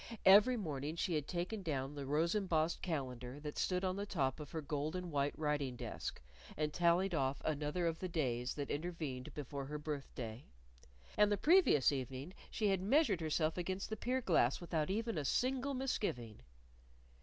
[0.25, 4.39] Every morning she had taken down the rose embossed calendar that stood on the top
[4.39, 6.19] of her gold and white writing desk
[6.57, 10.47] and tallied off another of the days that intervened before her birthday.
[11.19, 15.23] And the previous evening she had measured herself against the pier glass without even a
[15.23, 16.39] single misgiving.